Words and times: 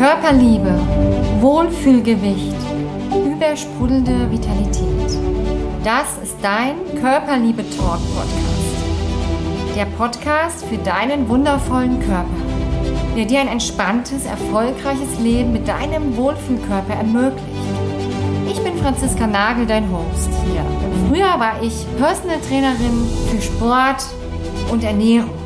Körperliebe, 0.00 0.72
Wohlfühlgewicht, 1.40 2.56
übersprudelnde 3.12 4.30
Vitalität. 4.30 5.18
Das 5.84 6.16
ist 6.22 6.36
dein 6.40 6.76
Körperliebe 7.02 7.62
Talk 7.76 8.00
Podcast. 8.14 9.76
Der 9.76 9.84
Podcast 9.84 10.64
für 10.64 10.78
deinen 10.78 11.28
wundervollen 11.28 12.00
Körper, 12.00 12.24
der 13.14 13.26
dir 13.26 13.40
ein 13.40 13.48
entspanntes, 13.48 14.24
erfolgreiches 14.24 15.18
Leben 15.22 15.52
mit 15.52 15.68
deinem 15.68 16.16
Wohlfühlkörper 16.16 16.94
ermöglicht. 16.94 17.44
Ich 18.50 18.58
bin 18.64 18.78
Franziska 18.78 19.26
Nagel, 19.26 19.66
dein 19.66 19.84
Host 19.92 20.30
hier. 20.46 20.64
früher 21.10 21.38
war 21.38 21.62
ich 21.62 21.84
Personal 21.98 22.40
Trainerin 22.48 23.06
für 23.30 23.42
Sport 23.42 24.06
und 24.72 24.82
Ernährung. 24.82 25.39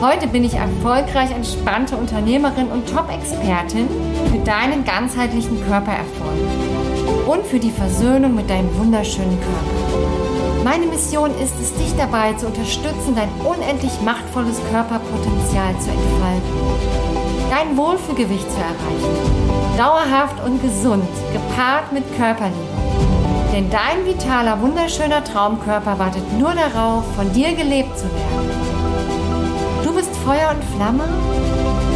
Heute 0.00 0.26
bin 0.26 0.44
ich 0.44 0.52
erfolgreich 0.52 1.30
entspannte 1.30 1.96
Unternehmerin 1.96 2.68
und 2.68 2.86
Top-Expertin 2.86 3.88
für 4.30 4.38
deinen 4.40 4.84
ganzheitlichen 4.84 5.66
Körpererfolg 5.66 7.26
und 7.26 7.46
für 7.46 7.58
die 7.58 7.70
Versöhnung 7.70 8.34
mit 8.34 8.50
deinem 8.50 8.76
wunderschönen 8.76 9.38
Körper. 9.40 10.64
Meine 10.64 10.84
Mission 10.84 11.30
ist 11.42 11.54
es, 11.62 11.72
dich 11.74 11.96
dabei 11.96 12.34
zu 12.34 12.46
unterstützen, 12.46 13.14
dein 13.16 13.30
unendlich 13.40 13.92
machtvolles 14.04 14.60
Körperpotenzial 14.70 15.72
zu 15.80 15.88
entfalten, 15.88 17.48
dein 17.48 17.74
Wohlfühlgewicht 17.78 18.50
zu 18.50 18.58
erreichen, 18.58 19.78
dauerhaft 19.78 20.44
und 20.44 20.60
gesund, 20.60 21.08
gepaart 21.32 21.92
mit 21.94 22.04
Körperliebe. 22.18 22.54
Denn 23.54 23.70
dein 23.70 24.04
vitaler, 24.04 24.60
wunderschöner 24.60 25.24
Traumkörper 25.24 25.98
wartet 25.98 26.38
nur 26.38 26.52
darauf, 26.52 27.04
von 27.14 27.32
dir 27.32 27.54
gelebt 27.54 27.96
zu 27.96 28.04
werden. 28.04 28.75
Feuer 30.26 30.50
und 30.50 30.64
Flamme, 30.74 31.04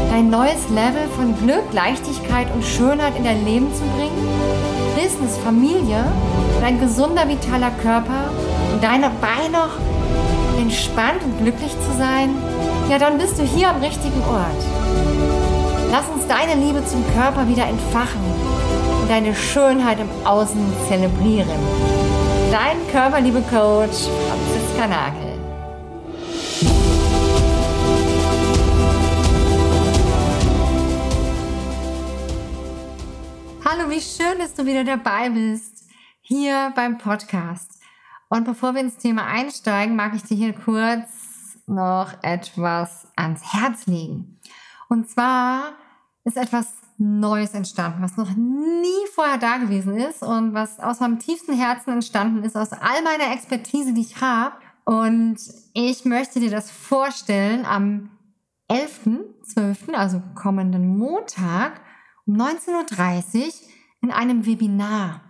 dein 0.08 0.30
neues 0.30 0.68
Level 0.68 1.08
von 1.16 1.36
Glück, 1.36 1.64
Leichtigkeit 1.72 2.46
und 2.54 2.64
Schönheit 2.64 3.16
in 3.16 3.24
dein 3.24 3.44
Leben 3.44 3.74
zu 3.74 3.82
bringen? 3.96 4.24
Business, 4.94 5.36
Familie 5.38 6.04
und 6.56 6.64
ein 6.64 6.78
gesunder, 6.78 7.28
vitaler 7.28 7.72
Körper 7.82 8.30
und 8.72 8.84
dabei 8.84 9.48
noch 9.50 9.70
entspannt 10.60 11.24
und 11.24 11.42
glücklich 11.42 11.72
zu 11.72 11.98
sein? 11.98 12.36
Ja, 12.88 13.00
dann 13.00 13.18
bist 13.18 13.36
du 13.36 13.42
hier 13.42 13.68
am 13.70 13.80
richtigen 13.80 14.22
Ort. 14.22 14.62
Lass 15.90 16.08
uns 16.08 16.24
deine 16.28 16.54
Liebe 16.64 16.84
zum 16.86 17.02
Körper 17.16 17.48
wieder 17.48 17.66
entfachen 17.66 18.22
und 19.02 19.10
deine 19.10 19.34
Schönheit 19.34 19.98
im 19.98 20.08
Außen 20.24 20.72
zelebrieren. 20.88 21.48
Dein 22.52 22.76
Körperliebe-Coach 22.92 24.06
Franziska 24.06 24.86
Nagel. 24.86 25.29
Hallo, 33.72 33.88
wie 33.88 34.00
schön, 34.00 34.40
dass 34.40 34.54
du 34.54 34.66
wieder 34.66 34.82
dabei 34.82 35.30
bist, 35.30 35.84
hier 36.22 36.72
beim 36.74 36.98
Podcast. 36.98 37.80
Und 38.28 38.42
bevor 38.42 38.74
wir 38.74 38.80
ins 38.80 38.96
Thema 38.96 39.26
einsteigen, 39.26 39.94
mag 39.94 40.12
ich 40.12 40.24
dir 40.24 40.36
hier 40.36 40.54
kurz 40.54 41.56
noch 41.68 42.14
etwas 42.22 43.06
ans 43.14 43.52
Herz 43.52 43.86
legen. 43.86 44.40
Und 44.88 45.08
zwar 45.08 45.74
ist 46.24 46.36
etwas 46.36 46.74
Neues 46.98 47.54
entstanden, 47.54 48.02
was 48.02 48.16
noch 48.16 48.34
nie 48.34 49.06
vorher 49.14 49.38
da 49.38 49.58
gewesen 49.58 49.96
ist 49.98 50.24
und 50.24 50.52
was 50.52 50.80
aus 50.80 50.98
meinem 50.98 51.20
tiefsten 51.20 51.52
Herzen 51.52 51.92
entstanden 51.92 52.42
ist, 52.42 52.56
aus 52.56 52.72
all 52.72 53.02
meiner 53.04 53.32
Expertise, 53.32 53.94
die 53.94 54.00
ich 54.00 54.20
habe. 54.20 54.56
Und 54.82 55.38
ich 55.74 56.04
möchte 56.04 56.40
dir 56.40 56.50
das 56.50 56.72
vorstellen 56.72 57.64
am 57.64 58.10
11.12., 58.68 59.94
also 59.94 60.20
kommenden 60.34 60.98
Montag 60.98 61.80
19.30 62.36 63.46
Uhr 63.46 63.52
in 64.02 64.10
einem 64.10 64.46
Webinar. 64.46 65.22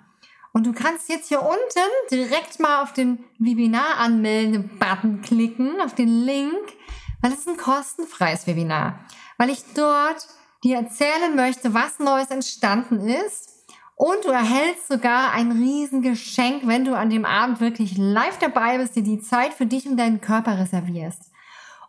Und 0.52 0.66
du 0.66 0.72
kannst 0.72 1.08
jetzt 1.08 1.28
hier 1.28 1.42
unten 1.42 1.88
direkt 2.10 2.58
mal 2.58 2.82
auf 2.82 2.92
den 2.92 3.24
Webinar 3.38 3.98
anmelden 3.98 4.78
Button 4.78 5.22
klicken, 5.22 5.80
auf 5.80 5.94
den 5.94 6.08
Link, 6.08 6.74
weil 7.20 7.32
es 7.32 7.46
ein 7.46 7.56
kostenfreies 7.56 8.46
Webinar, 8.46 9.04
weil 9.38 9.50
ich 9.50 9.62
dort 9.74 10.26
dir 10.64 10.76
erzählen 10.76 11.36
möchte, 11.36 11.72
was 11.72 11.98
Neues 11.98 12.30
entstanden 12.30 13.08
ist. 13.08 13.48
Und 13.94 14.24
du 14.24 14.30
erhältst 14.30 14.88
sogar 14.88 15.32
ein 15.32 15.52
Riesengeschenk, 15.52 16.66
wenn 16.66 16.86
du 16.86 16.96
an 16.96 17.10
dem 17.10 17.26
Abend 17.26 17.60
wirklich 17.60 17.98
live 17.98 18.38
dabei 18.38 18.78
bist, 18.78 18.96
dir 18.96 19.02
die 19.02 19.20
Zeit 19.20 19.52
für 19.52 19.66
dich 19.66 19.86
und 19.86 19.98
deinen 19.98 20.22
Körper 20.22 20.58
reservierst. 20.58 21.30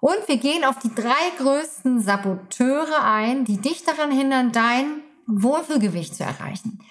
Und 0.01 0.27
wir 0.27 0.37
gehen 0.37 0.65
auf 0.65 0.79
die 0.79 0.93
drei 0.93 1.29
größten 1.37 2.01
Saboteure 2.01 3.03
ein, 3.03 3.45
die 3.45 3.61
dich 3.61 3.83
daran 3.83 4.11
hindern, 4.11 4.51
dein 4.51 5.03
Wohlfühlgewicht 5.27 6.15
zu 6.15 6.23
erreichen. 6.23 6.83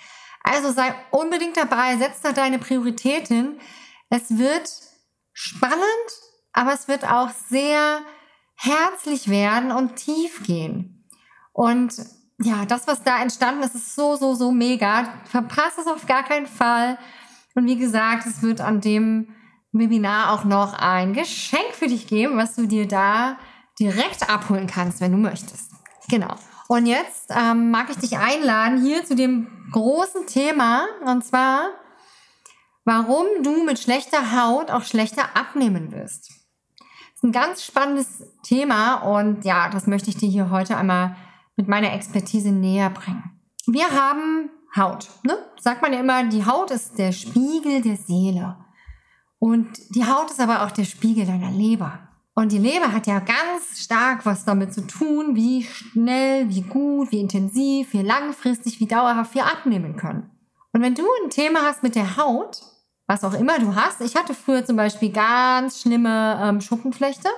Also 0.44 0.70
sei 0.70 0.94
unbedingt 1.10 1.56
dabei, 1.56 1.96
setz 1.96 2.20
da 2.20 2.30
deine 2.30 2.60
Prioritäten. 2.60 3.60
Es 4.10 4.38
wird 4.38 4.70
spannend, 5.32 5.80
aber 6.52 6.72
es 6.72 6.86
wird 6.86 7.04
auch 7.04 7.30
sehr 7.48 8.00
herzlich 8.54 9.28
werden 9.28 9.72
und 9.72 9.96
tief 9.96 10.44
gehen. 10.44 11.04
Und 11.52 11.92
ja, 12.38 12.64
das, 12.64 12.86
was 12.86 13.02
da 13.02 13.20
entstanden 13.20 13.64
ist, 13.64 13.74
ist 13.74 13.96
so, 13.96 14.14
so, 14.14 14.34
so 14.36 14.52
mega. 14.52 15.20
Verpasst 15.24 15.78
es 15.80 15.88
auf 15.88 16.06
gar 16.06 16.22
keinen 16.22 16.46
Fall. 16.46 16.96
Und 17.56 17.66
wie 17.66 17.76
gesagt, 17.76 18.24
es 18.26 18.40
wird 18.40 18.60
an 18.60 18.80
dem 18.80 19.34
Webinar 19.72 20.32
auch 20.32 20.44
noch 20.44 20.74
ein 20.74 21.12
Geschenk 21.12 21.72
für 21.72 21.86
dich 21.86 22.06
geben, 22.06 22.36
was 22.36 22.56
du 22.56 22.66
dir 22.66 22.88
da 22.88 23.38
direkt 23.78 24.28
abholen 24.28 24.66
kannst, 24.66 25.00
wenn 25.00 25.12
du 25.12 25.18
möchtest. 25.18 25.70
Genau. 26.08 26.34
Und 26.68 26.86
jetzt 26.86 27.30
ähm, 27.30 27.70
mag 27.70 27.90
ich 27.90 27.96
dich 27.96 28.18
einladen 28.18 28.82
hier 28.82 29.04
zu 29.04 29.16
dem 29.16 29.48
großen 29.72 30.26
Thema, 30.26 30.86
und 31.04 31.24
zwar, 31.24 31.70
warum 32.84 33.26
du 33.42 33.64
mit 33.64 33.78
schlechter 33.78 34.36
Haut 34.36 34.70
auch 34.70 34.84
schlechter 34.84 35.36
abnehmen 35.36 35.92
wirst. 35.92 36.28
Das 36.28 37.16
ist 37.16 37.24
ein 37.24 37.32
ganz 37.32 37.64
spannendes 37.64 38.22
Thema 38.42 38.96
und 38.96 39.44
ja, 39.44 39.68
das 39.68 39.86
möchte 39.86 40.10
ich 40.10 40.16
dir 40.16 40.28
hier 40.28 40.50
heute 40.50 40.76
einmal 40.76 41.16
mit 41.56 41.68
meiner 41.68 41.92
Expertise 41.92 42.50
näher 42.50 42.90
bringen. 42.90 43.40
Wir 43.66 43.90
haben 43.90 44.50
Haut. 44.76 45.08
Ne? 45.24 45.38
Sagt 45.60 45.82
man 45.82 45.92
ja 45.92 46.00
immer, 46.00 46.24
die 46.24 46.46
Haut 46.46 46.70
ist 46.70 46.98
der 46.98 47.12
Spiegel 47.12 47.82
der 47.82 47.96
Seele. 47.96 48.56
Und 49.40 49.66
die 49.96 50.06
Haut 50.06 50.30
ist 50.30 50.38
aber 50.38 50.64
auch 50.64 50.70
der 50.70 50.84
Spiegel 50.84 51.26
deiner 51.26 51.50
Leber. 51.50 51.98
Und 52.34 52.52
die 52.52 52.58
Leber 52.58 52.92
hat 52.92 53.06
ja 53.06 53.18
ganz 53.20 53.80
stark 53.82 54.24
was 54.24 54.44
damit 54.44 54.72
zu 54.72 54.86
tun, 54.86 55.34
wie 55.34 55.64
schnell, 55.64 56.48
wie 56.48 56.60
gut, 56.60 57.10
wie 57.10 57.20
intensiv, 57.20 57.92
wie 57.92 58.02
langfristig, 58.02 58.78
wie 58.80 58.86
dauerhaft 58.86 59.34
wir 59.34 59.46
abnehmen 59.46 59.96
können. 59.96 60.30
Und 60.72 60.82
wenn 60.82 60.94
du 60.94 61.02
ein 61.24 61.30
Thema 61.30 61.62
hast 61.62 61.82
mit 61.82 61.96
der 61.96 62.16
Haut, 62.16 62.60
was 63.06 63.24
auch 63.24 63.34
immer 63.34 63.58
du 63.58 63.74
hast, 63.74 64.02
ich 64.02 64.14
hatte 64.14 64.34
früher 64.34 64.64
zum 64.64 64.76
Beispiel 64.76 65.10
ganz 65.10 65.80
schlimme 65.80 66.38
ähm, 66.42 66.60
Schuppenflechte. 66.60 67.28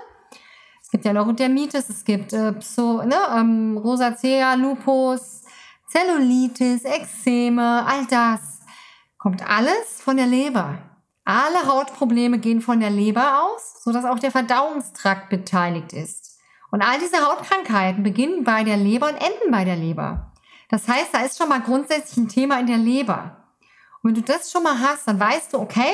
Es 0.83 0.91
gibt 0.91 1.05
ja 1.05 1.13
Neurodermitis, 1.13 1.89
es 1.89 2.05
gibt 2.05 2.33
äh, 2.33 2.53
Pso, 2.53 3.03
ne, 3.05 3.17
ähm, 3.35 3.79
Rosacea, 3.79 4.55
Lupus, 4.55 5.43
Zellulitis, 5.89 6.85
Ekzeme, 6.85 7.87
all 7.87 8.05
das 8.07 8.61
kommt 9.19 9.49
alles 9.49 10.03
von 10.03 10.17
der 10.17 10.27
Leber. 10.27 10.79
Alle 11.25 11.67
Hautprobleme 11.67 12.39
gehen 12.39 12.61
von 12.61 12.81
der 12.81 12.91
Leber 12.91 13.43
aus, 13.45 13.83
sodass 13.83 14.05
auch 14.05 14.19
der 14.19 14.33
Verdauungstrakt 14.33 15.31
beteiligt 15.31 15.93
ist. 15.93 16.39
Und 16.71 16.83
all 16.83 16.99
diese 16.99 17.25
Hautkrankheiten 17.25 18.03
beginnen 18.03 18.45
bei 18.45 18.65
der 18.65 18.77
Leber 18.77 19.09
und 19.09 19.17
enden 19.17 19.51
bei 19.51 19.65
der 19.65 19.77
Leber. 19.77 20.33
Das 20.69 20.89
heißt, 20.89 21.13
da 21.13 21.21
ist 21.21 21.39
schon 21.39 21.51
mal 21.51 21.61
grundsätzlich 21.61 22.17
ein 22.17 22.29
Thema 22.29 22.59
in 22.59 22.67
der 22.67 22.79
Leber. 22.79 23.37
Und 24.03 24.09
wenn 24.09 24.15
du 24.15 24.23
das 24.23 24.51
schon 24.51 24.63
mal 24.63 24.81
hast, 24.81 25.07
dann 25.07 25.21
weißt 25.21 25.53
du, 25.53 25.59
okay, 25.59 25.93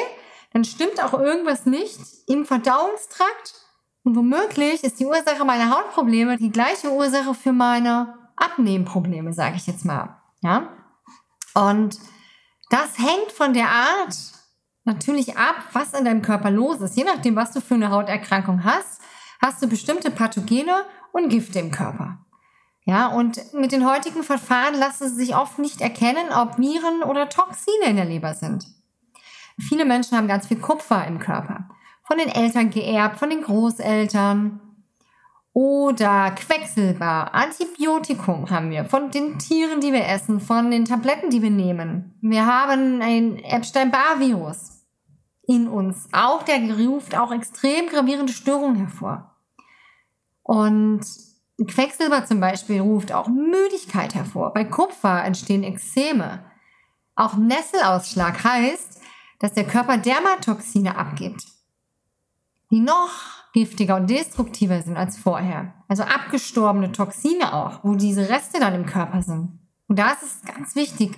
dann 0.53 0.65
stimmt 0.65 1.03
auch 1.03 1.13
irgendwas 1.13 1.67
nicht 1.67 1.99
im 2.27 2.47
Verdauungstrakt. 2.47 3.55
Und 4.05 4.17
womöglich 4.17 4.85
ist 4.85 5.01
die 5.01 5.05
Ursache 5.05 5.45
meiner 5.45 5.77
Hautprobleme 5.77 6.39
die 6.39 6.53
gleiche 6.53 6.91
Ursache 6.91 7.35
für 7.35 7.53
meine 7.53 8.17
Abnehmprobleme, 8.37 9.33
sage 9.33 9.57
ich 9.57 9.67
jetzt 9.67 9.85
mal. 9.85 10.17
Ja? 10.41 10.69
Und 11.55 11.99
das 12.71 12.99
hängt 12.99 13.33
von 13.33 13.53
der 13.53 13.69
Art 13.69 14.15
natürlich 14.89 15.37
ab, 15.37 15.57
was 15.73 15.93
in 15.93 16.05
deinem 16.05 16.23
Körper 16.23 16.51
los 16.51 16.81
ist. 16.81 16.97
Je 16.97 17.05
nachdem, 17.05 17.37
was 17.37 17.53
du 17.53 17.61
für 17.61 17.75
eine 17.75 17.91
Hauterkrankung 17.91 18.65
hast, 18.65 19.01
hast 19.41 19.63
du 19.63 19.69
bestimmte 19.69 20.11
Pathogene 20.11 20.85
und 21.13 21.29
Gifte 21.29 21.61
im 21.61 21.71
Körper. 21.71 22.19
Ja, 22.85 23.09
und 23.09 23.53
mit 23.53 23.71
den 23.71 23.89
heutigen 23.89 24.23
Verfahren 24.23 24.75
lassen 24.75 25.05
es 25.05 25.17
sich 25.17 25.37
oft 25.37 25.59
nicht 25.59 25.81
erkennen, 25.83 26.33
ob 26.35 26.59
Viren 26.59 27.03
oder 27.03 27.29
Toxine 27.29 27.85
in 27.87 27.97
der 27.97 28.07
Leber 28.07 28.35
sind. 28.35 28.65
Viele 29.61 29.85
Menschen 29.85 30.17
haben 30.17 30.27
ganz 30.27 30.47
viel 30.47 30.59
Kupfer 30.59 31.07
im 31.07 31.19
Körper. 31.19 31.69
Von 32.03 32.17
den 32.17 32.29
Eltern 32.29 32.71
geerbt, 32.71 33.19
von 33.19 33.29
den 33.29 33.43
Großeltern. 33.43 34.61
Oder 35.53 36.31
Quecksilber, 36.31 37.35
Antibiotikum 37.35 38.49
haben 38.49 38.71
wir, 38.71 38.85
von 38.85 39.11
den 39.11 39.39
Tieren, 39.39 39.81
die 39.81 39.93
wir 39.93 40.07
essen, 40.07 40.41
von 40.41 40.71
den 40.71 40.85
Tabletten, 40.85 41.31
die 41.31 41.43
wir 41.43 41.51
nehmen. 41.51 42.17
Wir 42.23 42.47
haben 42.47 43.03
ein 43.03 43.39
Epstein-Barr-Virus 43.39 44.78
in 45.49 45.67
uns. 45.67 46.09
Auch 46.13 46.43
der 46.43 46.61
ruft 46.79 47.17
auch 47.17 47.33
extrem 47.33 47.89
gravierende 47.89 48.33
Störungen 48.33 48.77
hervor. 48.77 49.35
Und 50.43 51.01
Quecksilber 51.67 52.27
zum 52.27 52.39
Beispiel 52.39 52.81
ruft 52.81 53.13
auch 53.13 53.29
Müdigkeit 53.29 54.15
hervor. 54.15 54.53
Bei 54.53 54.65
Kupfer 54.65 55.25
entstehen 55.25 55.65
Ekzeme. 55.65 56.45
Auch 57.17 57.35
Nesselausschlag 57.35 58.45
heißt, 58.45 59.01
dass 59.41 59.55
der 59.55 59.65
Körper 59.65 59.97
Dermatoxine 59.97 60.97
abgibt, 60.97 61.45
die 62.71 62.81
noch 62.81 63.11
giftiger 63.55 63.97
und 63.97 64.09
destruktiver 64.11 64.83
sind 64.83 64.97
als 64.97 65.17
vorher. 65.17 65.73
Also 65.89 66.03
abgestorbene 66.03 66.93
Toxine 66.93 67.55
auch, 67.55 67.83
wo 67.83 67.95
diese 67.95 68.29
Reste 68.29 68.61
dann 68.61 68.75
im 68.75 68.87
Körper 68.87 69.23
sind. 69.23 69.59
Und 69.89 69.99
da 69.99 70.11
ist 70.13 70.23
es 70.23 70.43
ganz 70.43 70.77
wichtig, 70.77 71.17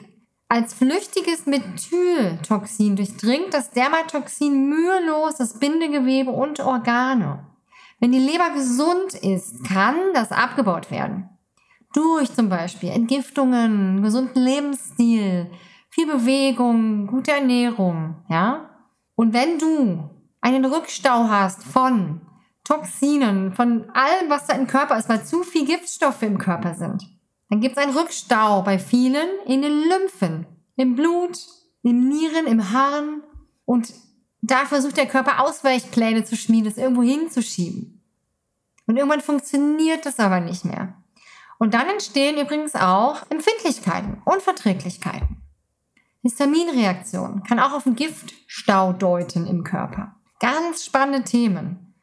als 0.50 0.74
flüchtiges 0.74 1.46
Methyltoxin 1.46 2.96
durchdringt 2.96 3.54
das 3.54 3.70
Dermatoxin 3.70 4.68
mühelos 4.68 5.36
das 5.36 5.60
Bindegewebe 5.60 6.32
und 6.32 6.58
Organe. 6.58 7.46
Wenn 8.00 8.10
die 8.10 8.18
Leber 8.18 8.50
gesund 8.50 9.14
ist, 9.14 9.62
kann 9.64 9.94
das 10.12 10.32
abgebaut 10.32 10.90
werden. 10.90 11.28
Durch 11.94 12.34
zum 12.34 12.48
Beispiel 12.48 12.90
Entgiftungen, 12.90 14.02
gesunden 14.02 14.42
Lebensstil, 14.42 15.52
viel 15.88 16.06
Bewegung, 16.06 17.06
gute 17.06 17.30
Ernährung, 17.30 18.16
ja? 18.28 18.70
Und 19.14 19.32
wenn 19.32 19.58
du 19.60 20.10
einen 20.40 20.64
Rückstau 20.64 21.28
hast 21.28 21.62
von 21.62 22.22
Toxinen, 22.64 23.52
von 23.52 23.88
allem, 23.90 24.28
was 24.28 24.46
da 24.48 24.54
im 24.54 24.66
Körper 24.66 24.98
ist, 24.98 25.08
weil 25.08 25.24
zu 25.24 25.44
viel 25.44 25.64
Giftstoffe 25.64 26.22
im 26.22 26.38
Körper 26.38 26.74
sind, 26.74 27.19
dann 27.50 27.60
gibt 27.60 27.76
es 27.76 27.82
einen 27.82 27.96
Rückstau 27.96 28.62
bei 28.62 28.78
vielen 28.78 29.28
in 29.46 29.60
den 29.60 29.82
Lymphen, 29.82 30.46
im 30.76 30.96
Blut, 30.96 31.38
im 31.82 32.08
Nieren, 32.08 32.46
im 32.46 32.70
Harn 32.72 33.22
und 33.66 33.92
da 34.40 34.64
versucht 34.64 34.96
der 34.96 35.06
Körper 35.06 35.40
Ausweichpläne 35.40 36.24
zu 36.24 36.36
schmieden, 36.36 36.70
es 36.70 36.78
irgendwo 36.78 37.02
hinzuschieben. 37.02 38.02
Und 38.86 38.96
irgendwann 38.96 39.20
funktioniert 39.20 40.06
das 40.06 40.18
aber 40.18 40.40
nicht 40.40 40.64
mehr. 40.64 40.94
Und 41.58 41.74
dann 41.74 41.88
entstehen 41.88 42.38
übrigens 42.38 42.74
auch 42.74 43.22
Empfindlichkeiten, 43.30 44.22
Unverträglichkeiten. 44.24 45.42
Histaminreaktion 46.22 47.42
kann 47.44 47.60
auch 47.60 47.72
auf 47.72 47.86
einen 47.86 47.96
Giftstau 47.96 48.92
deuten 48.92 49.46
im 49.46 49.64
Körper. 49.64 50.16
Ganz 50.38 50.84
spannende 50.84 51.24
Themen. 51.24 51.94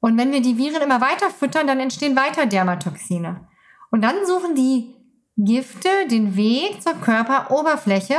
Und 0.00 0.16
wenn 0.18 0.32
wir 0.32 0.40
die 0.40 0.56
Viren 0.56 0.82
immer 0.82 1.00
weiter 1.00 1.30
füttern, 1.30 1.66
dann 1.66 1.80
entstehen 1.80 2.16
weiter 2.16 2.46
Dermatoxine. 2.46 3.48
Und 3.92 4.00
dann 4.00 4.26
suchen 4.26 4.54
die 4.54 4.96
Gifte 5.36 5.88
den 6.10 6.34
Weg 6.34 6.82
zur 6.82 6.94
Körperoberfläche 6.94 8.16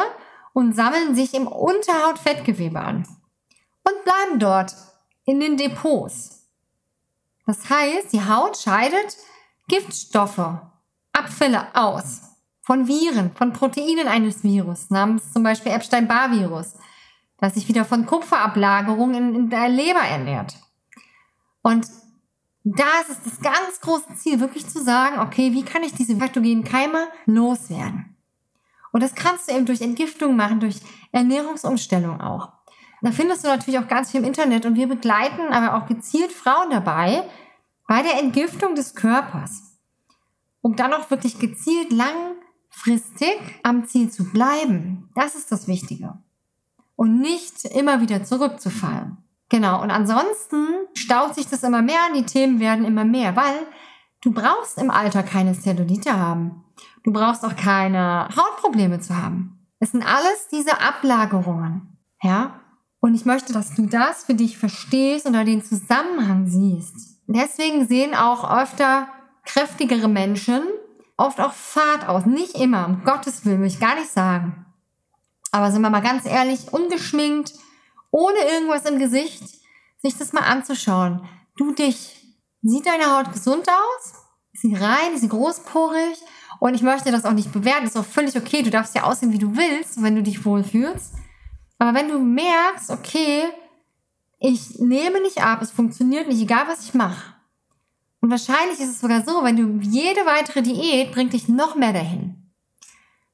und 0.53 0.75
sammeln 0.75 1.15
sich 1.15 1.33
im 1.33 1.47
Unterhautfettgewebe 1.47 2.79
an 2.79 3.07
und 3.83 4.03
bleiben 4.03 4.39
dort 4.39 4.75
in 5.25 5.39
den 5.39 5.57
Depots. 5.57 6.47
Das 7.47 7.69
heißt, 7.69 8.13
die 8.13 8.23
Haut 8.23 8.55
scheidet 8.57 9.17
Giftstoffe, 9.67 10.59
Abfälle 11.11 11.67
aus 11.73 12.21
von 12.61 12.87
Viren, 12.87 13.31
von 13.33 13.51
Proteinen 13.51 14.07
eines 14.07 14.43
Virus, 14.43 14.91
namens 14.91 15.33
zum 15.33 15.43
Beispiel 15.43 15.71
Epstein-Barr-Virus, 15.71 16.75
das 17.39 17.55
sich 17.55 17.67
wieder 17.67 17.83
von 17.83 18.05
Kupferablagerungen 18.05 19.35
in, 19.35 19.49
der 19.49 19.69
Leber 19.69 19.99
ernährt. 19.99 20.55
Und 21.63 21.87
da 22.63 23.01
ist 23.09 23.25
das 23.25 23.41
ganz 23.41 23.81
große 23.81 24.15
Ziel, 24.15 24.39
wirklich 24.39 24.67
zu 24.67 24.81
sagen, 24.81 25.19
okay, 25.19 25.51
wie 25.51 25.63
kann 25.63 25.83
ich 25.83 25.93
diese 25.93 26.15
pathogenen 26.15 26.63
Keime 26.63 27.07
loswerden? 27.25 28.15
Und 28.91 29.03
das 29.03 29.15
kannst 29.15 29.49
du 29.49 29.55
eben 29.55 29.65
durch 29.65 29.81
Entgiftung 29.81 30.35
machen, 30.35 30.59
durch 30.59 30.79
Ernährungsumstellung 31.11 32.21
auch. 32.21 32.53
Da 33.01 33.11
findest 33.11 33.43
du 33.43 33.49
natürlich 33.49 33.79
auch 33.79 33.87
ganz 33.89 34.11
viel 34.11 34.21
im 34.21 34.27
Internet 34.27 34.65
und 34.65 34.75
wir 34.75 34.87
begleiten 34.87 35.51
aber 35.51 35.75
auch 35.75 35.87
gezielt 35.87 36.31
Frauen 36.31 36.69
dabei 36.69 37.29
bei 37.85 38.01
der 38.01 38.17
Entgiftung 38.19 38.75
des 38.75 38.95
Körpers, 38.95 39.77
um 40.61 40.77
dann 40.77 40.93
auch 40.93 41.11
wirklich 41.11 41.37
gezielt 41.39 41.91
langfristig 41.91 43.37
am 43.63 43.85
Ziel 43.85 44.09
zu 44.09 44.31
bleiben. 44.31 45.09
Das 45.15 45.35
ist 45.35 45.51
das 45.51 45.67
Wichtige. 45.67 46.17
Und 46.95 47.19
nicht 47.19 47.65
immer 47.65 47.99
wieder 47.99 48.23
zurückzufallen. 48.23 49.17
Genau, 49.53 49.83
und 49.83 49.91
ansonsten 49.91 50.65
staut 50.95 51.35
sich 51.35 51.47
das 51.47 51.61
immer 51.61 51.83
mehr 51.83 51.99
und 52.09 52.17
die 52.17 52.25
Themen 52.25 52.59
werden 52.59 52.85
immer 52.85 53.05
mehr, 53.05 53.35
weil 53.35 53.67
du 54.23 54.31
brauchst 54.31 54.79
im 54.79 54.89
Alter 54.89 55.21
keine 55.21 55.53
Zellulite 55.53 56.17
haben. 56.17 56.63
Du 57.03 57.13
brauchst 57.13 57.45
auch 57.45 57.55
keine 57.55 58.29
Hautprobleme 58.35 58.99
zu 58.99 59.15
haben. 59.15 59.67
Es 59.79 59.91
sind 59.91 60.01
alles 60.03 60.47
diese 60.51 60.81
Ablagerungen. 60.81 61.99
Ja? 62.23 62.61
Und 62.99 63.13
ich 63.13 63.25
möchte, 63.25 63.53
dass 63.53 63.75
du 63.75 63.85
das 63.85 64.23
für 64.23 64.33
dich 64.33 64.57
verstehst 64.57 65.27
oder 65.27 65.43
den 65.45 65.63
Zusammenhang 65.63 66.47
siehst. 66.47 67.21
Deswegen 67.27 67.87
sehen 67.87 68.15
auch 68.15 68.59
öfter 68.59 69.07
kräftigere 69.45 70.07
Menschen 70.07 70.63
oft 71.15 71.39
auch 71.39 71.53
fad 71.53 72.09
aus. 72.09 72.25
Nicht 72.25 72.55
immer, 72.55 72.87
um 72.87 73.03
Gottes 73.03 73.45
Willen, 73.45 73.59
will 73.59 73.67
ich 73.67 73.79
gar 73.79 73.93
nicht 73.93 74.09
sagen. 74.09 74.65
Aber 75.51 75.71
sind 75.71 75.83
wir 75.83 75.91
mal 75.91 76.01
ganz 76.01 76.25
ehrlich, 76.25 76.73
ungeschminkt, 76.73 77.53
ohne 78.13 78.37
irgendwas 78.47 78.85
im 78.85 78.99
Gesicht, 78.99 79.43
sich 79.97 80.15
das 80.17 80.33
mal 80.33 80.41
anzuschauen. 80.41 81.27
Du 81.57 81.73
dich, 81.73 82.15
sieht 82.61 82.85
deine 82.85 83.17
Haut 83.17 83.33
gesund 83.33 83.67
aus? 83.67 84.13
Ist 84.53 84.61
sie 84.61 84.75
rein? 84.75 85.15
Ist 85.15 85.21
sie 85.21 85.29
großporig? 85.29 86.19
Und 86.59 86.75
ich 86.75 86.83
möchte 86.83 87.11
das 87.11 87.25
auch 87.25 87.33
nicht 87.33 87.51
bewerten, 87.51 87.87
ist 87.87 87.97
auch 87.97 88.05
völlig 88.05 88.37
okay. 88.37 88.61
Du 88.61 88.69
darfst 88.69 88.93
ja 88.93 89.03
aussehen, 89.03 89.33
wie 89.33 89.39
du 89.39 89.57
willst, 89.57 90.01
wenn 90.03 90.15
du 90.15 90.21
dich 90.21 90.45
wohlfühlst. 90.45 91.15
Aber 91.79 91.97
wenn 91.97 92.07
du 92.07 92.19
merkst, 92.19 92.91
okay, 92.91 93.45
ich 94.39 94.77
nehme 94.77 95.19
nicht 95.21 95.43
ab, 95.43 95.63
es 95.63 95.71
funktioniert 95.71 96.27
nicht, 96.27 96.41
egal 96.41 96.67
was 96.67 96.85
ich 96.85 96.93
mache. 96.93 97.33
Und 98.21 98.29
wahrscheinlich 98.29 98.79
ist 98.79 98.89
es 98.89 99.01
sogar 99.01 99.23
so, 99.25 99.43
wenn 99.43 99.55
du 99.55 99.79
jede 99.81 100.21
weitere 100.27 100.61
Diät 100.61 101.11
bringt 101.13 101.33
dich 101.33 101.47
noch 101.47 101.73
mehr 101.75 101.93
dahin. 101.93 102.51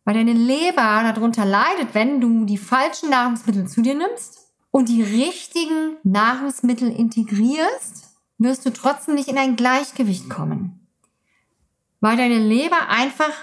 Weil 0.05 0.13
deine 0.13 0.33
Leber 0.33 1.03
darunter 1.03 1.43
leidet, 1.43 1.93
wenn 1.93 2.21
du 2.21 2.45
die 2.45 2.57
falschen 2.57 3.09
Nahrungsmittel 3.09 3.67
zu 3.67 3.81
dir 3.81 3.95
nimmst 3.95 4.38
und 4.71 4.89
die 4.89 5.01
richtigen 5.01 5.97
Nahrungsmittel 6.03 6.91
integrierst, 6.91 8.09
wirst 8.37 8.65
du 8.65 8.71
trotzdem 8.71 9.15
nicht 9.15 9.27
in 9.27 9.37
ein 9.37 9.55
Gleichgewicht 9.55 10.29
kommen. 10.29 10.87
Weil 11.99 12.17
deine 12.17 12.37
Leber 12.37 12.87
einfach 12.89 13.33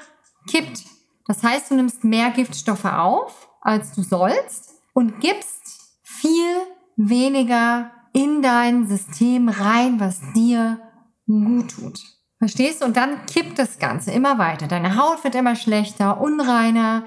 kippt. 0.49 0.85
Das 1.27 1.43
heißt, 1.43 1.71
du 1.71 1.75
nimmst 1.75 2.05
mehr 2.05 2.31
Giftstoffe 2.31 2.85
auf, 2.85 3.49
als 3.61 3.93
du 3.93 4.03
sollst 4.03 4.71
und 4.95 5.21
gibst 5.21 6.01
viel 6.03 6.57
weniger 6.97 7.91
in 8.13 8.41
dein 8.41 8.87
System 8.87 9.49
rein, 9.49 10.01
was 10.01 10.21
dir 10.33 10.81
gut 11.27 11.73
tut. 11.73 12.01
Verstehst 12.39 12.81
du? 12.81 12.87
Und 12.87 12.97
dann 12.97 13.27
kippt 13.27 13.59
das 13.59 13.79
Ganze 13.79 14.13
immer 14.13 14.39
weiter. 14.39 14.69
Deine 14.69 14.97
Haut 14.97 15.25
wird 15.25 15.35
immer 15.35 15.57
schlechter, 15.57 16.21
unreiner, 16.21 17.05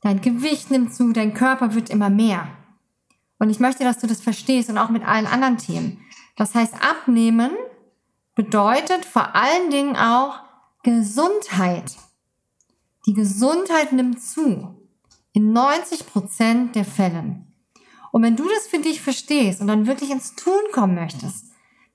dein 0.00 0.20
Gewicht 0.20 0.70
nimmt 0.70 0.94
zu, 0.94 1.12
dein 1.12 1.34
Körper 1.34 1.74
wird 1.74 1.90
immer 1.90 2.10
mehr. 2.10 2.48
Und 3.42 3.50
ich 3.50 3.58
möchte, 3.58 3.82
dass 3.82 3.98
du 3.98 4.06
das 4.06 4.20
verstehst 4.20 4.70
und 4.70 4.78
auch 4.78 4.88
mit 4.88 5.04
allen 5.04 5.26
anderen 5.26 5.58
Themen. 5.58 5.98
Das 6.36 6.54
heißt, 6.54 6.74
abnehmen 6.74 7.50
bedeutet 8.36 9.04
vor 9.04 9.34
allen 9.34 9.68
Dingen 9.68 9.96
auch 9.96 10.38
Gesundheit. 10.84 11.96
Die 13.04 13.14
Gesundheit 13.14 13.90
nimmt 13.90 14.22
zu. 14.22 14.76
In 15.32 15.52
90 15.52 16.06
Prozent 16.06 16.76
der 16.76 16.84
Fällen. 16.84 17.52
Und 18.12 18.22
wenn 18.22 18.36
du 18.36 18.44
das 18.48 18.68
für 18.68 18.78
dich 18.78 19.00
verstehst 19.00 19.60
und 19.60 19.66
dann 19.66 19.88
wirklich 19.88 20.12
ins 20.12 20.36
Tun 20.36 20.62
kommen 20.70 20.94
möchtest, 20.94 21.46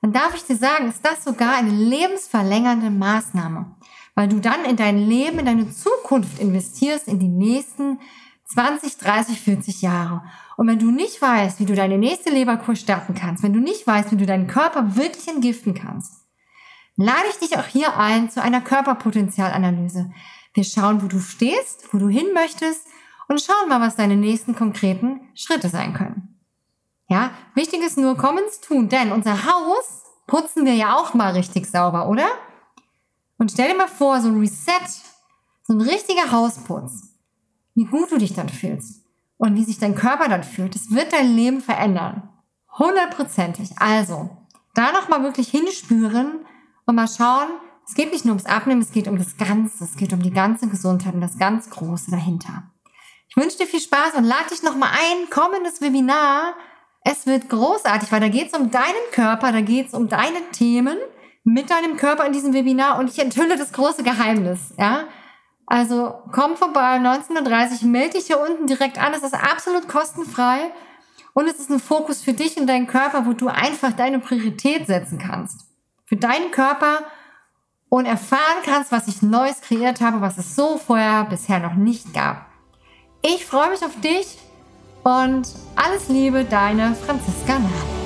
dann 0.01 0.11
darf 0.11 0.35
ich 0.35 0.43
dir 0.43 0.57
sagen, 0.57 0.89
ist 0.89 1.05
das 1.05 1.23
sogar 1.23 1.55
eine 1.55 1.71
lebensverlängernde 1.71 2.89
Maßnahme, 2.89 3.73
weil 4.15 4.27
du 4.27 4.41
dann 4.41 4.65
in 4.65 4.75
dein 4.75 4.97
Leben, 4.97 5.39
in 5.39 5.45
deine 5.45 5.71
Zukunft 5.71 6.39
investierst, 6.39 7.07
in 7.07 7.19
die 7.19 7.29
nächsten 7.29 8.01
20, 8.47 8.97
30, 8.97 9.39
40 9.39 9.81
Jahre. 9.81 10.23
Und 10.57 10.67
wenn 10.67 10.79
du 10.79 10.89
nicht 10.89 11.21
weißt, 11.21 11.59
wie 11.59 11.65
du 11.65 11.75
deine 11.75 11.99
nächste 11.99 12.31
Leberkur 12.31 12.75
starten 12.75 13.13
kannst, 13.13 13.43
wenn 13.43 13.53
du 13.53 13.59
nicht 13.59 13.85
weißt, 13.85 14.11
wie 14.11 14.17
du 14.17 14.25
deinen 14.25 14.47
Körper 14.47 14.95
wirklich 14.95 15.27
entgiften 15.27 15.75
kannst, 15.75 16.11
lade 16.95 17.27
ich 17.29 17.37
dich 17.37 17.59
auch 17.59 17.67
hier 17.67 17.95
ein 17.95 18.31
zu 18.31 18.41
einer 18.41 18.61
Körperpotenzialanalyse. 18.61 20.11
Wir 20.55 20.63
schauen, 20.63 21.03
wo 21.03 21.07
du 21.07 21.19
stehst, 21.19 21.93
wo 21.93 21.99
du 21.99 22.09
hin 22.09 22.33
möchtest 22.33 22.87
und 23.27 23.39
schauen 23.39 23.69
mal, 23.69 23.79
was 23.79 23.97
deine 23.97 24.15
nächsten 24.15 24.55
konkreten 24.55 25.19
Schritte 25.35 25.69
sein 25.69 25.93
können. 25.93 26.39
Ja, 27.07 27.31
wichtig 27.53 27.83
ist 27.83 27.99
nur, 27.99 28.17
komm 28.17 28.39
ins 28.39 28.59
Tun, 28.59 28.89
denn 28.89 29.11
unser 29.11 29.45
Haus 29.45 30.05
putzen 30.25 30.65
wir 30.65 30.73
ja 30.73 30.95
auch 30.97 31.13
mal 31.13 31.33
richtig 31.33 31.67
sauber, 31.67 32.09
oder? 32.09 32.27
Und 33.37 33.51
stell 33.51 33.69
dir 33.69 33.77
mal 33.77 33.87
vor, 33.87 34.21
so 34.21 34.29
ein 34.29 34.39
Reset, 34.39 34.71
so 35.61 35.73
ein 35.73 35.81
richtiger 35.81 36.31
Hausputz, 36.31 37.13
wie 37.75 37.85
gut 37.85 38.11
du 38.11 38.17
dich 38.17 38.33
dann 38.33 38.49
fühlst 38.49 39.06
und 39.37 39.55
wie 39.55 39.63
sich 39.63 39.79
dein 39.79 39.95
Körper 39.95 40.27
dann 40.27 40.43
fühlt. 40.43 40.75
Das 40.75 40.91
wird 40.91 41.13
dein 41.13 41.35
Leben 41.35 41.61
verändern. 41.61 42.29
Hundertprozentig. 42.77 43.71
Also, 43.77 44.29
da 44.73 44.91
nochmal 44.91 45.23
wirklich 45.23 45.49
hinspüren 45.49 46.45
und 46.85 46.95
mal 46.95 47.07
schauen, 47.07 47.47
es 47.87 47.95
geht 47.95 48.11
nicht 48.11 48.25
nur 48.25 48.33
ums 48.33 48.45
Abnehmen, 48.45 48.81
es 48.81 48.91
geht 48.91 49.07
um 49.07 49.17
das 49.17 49.37
Ganze, 49.37 49.83
es 49.83 49.95
geht 49.95 50.11
um 50.13 50.21
die 50.21 50.31
ganze 50.31 50.67
Gesundheit 50.67 51.13
und 51.13 51.21
das 51.21 51.37
ganz 51.37 51.69
Große 51.69 52.11
dahinter. 52.11 52.63
Ich 53.29 53.37
wünsche 53.37 53.57
dir 53.57 53.65
viel 53.67 53.79
Spaß 53.79 54.15
und 54.15 54.25
lade 54.25 54.49
dich 54.51 54.61
nochmal 54.61 54.89
ein, 54.91 55.29
kommendes 55.29 55.81
Webinar. 55.81 56.53
Es 57.03 57.25
wird 57.25 57.49
großartig, 57.49 58.11
weil 58.11 58.19
da 58.19 58.27
geht 58.27 58.47
es 58.47 58.59
um 58.59 58.71
deinen 58.71 59.11
Körper, 59.11 59.51
da 59.51 59.61
geht 59.61 59.87
es 59.87 59.93
um 59.93 60.09
deine 60.09 60.41
Themen, 60.51 60.97
mit 61.43 61.69
deinem 61.69 61.95
Körper 61.95 62.25
in 62.25 62.33
diesem 62.33 62.53
Webinar 62.53 62.99
und 62.99 63.09
ich 63.09 63.19
enthülle 63.19 63.57
das 63.57 63.71
große 63.71 64.03
Geheimnis, 64.03 64.73
ja. 64.77 65.05
Also 65.67 66.15
komm 66.31 66.55
vorbei, 66.55 66.97
19.30 66.97 67.83
Uhr, 67.83 67.89
melde 67.89 68.13
dich 68.17 68.27
hier 68.27 68.39
unten 68.39 68.67
direkt 68.67 68.97
an. 68.97 69.13
Es 69.13 69.21
ist 69.21 69.35
absolut 69.35 69.87
kostenfrei 69.89 70.71
und 71.33 71.47
es 71.47 71.59
ist 71.59 71.69
ein 71.69 71.81
Fokus 71.81 72.21
für 72.23 72.33
dich 72.33 72.57
und 72.57 72.67
deinen 72.67 72.87
Körper, 72.87 73.25
wo 73.25 73.33
du 73.33 73.49
einfach 73.49 73.91
deine 73.91 74.19
Priorität 74.19 74.87
setzen 74.87 75.19
kannst. 75.19 75.65
Für 76.05 76.15
deinen 76.15 76.51
Körper 76.51 76.99
und 77.89 78.05
erfahren 78.05 78.63
kannst, 78.63 78.93
was 78.93 79.09
ich 79.09 79.21
Neues 79.21 79.61
kreiert 79.61 79.99
habe, 79.99 80.21
was 80.21 80.37
es 80.37 80.55
so 80.55 80.77
vorher 80.77 81.25
bisher 81.25 81.59
noch 81.59 81.75
nicht 81.75 82.13
gab. 82.13 82.45
Ich 83.21 83.45
freue 83.45 83.69
mich 83.69 83.83
auf 83.83 83.99
dich 83.99 84.37
und 85.03 85.47
alles 85.75 86.07
Liebe, 86.07 86.45
deine 86.45 86.95
Franziska 86.95 87.59
Naht. 87.59 87.96